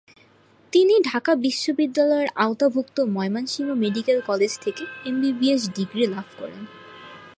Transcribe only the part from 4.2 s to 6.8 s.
College থেকে MBBS degree লাভ করেন।